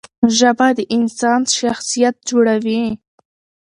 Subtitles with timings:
[0.37, 2.85] ژبه د انسان شخصیت جوړوي.